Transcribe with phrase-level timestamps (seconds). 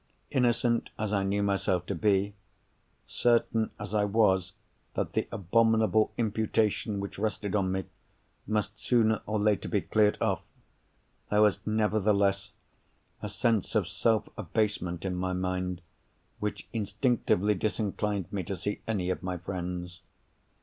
[0.31, 2.33] Innocent as I knew myself to be,
[3.05, 4.53] certain as I was
[4.95, 7.83] that the abominable imputation which rested on me
[8.47, 10.41] must sooner or later be cleared off,
[11.29, 12.51] there was nevertheless
[13.21, 15.81] a sense of self abasement in my mind
[16.39, 20.01] which instinctively disinclined me to see any of my friends.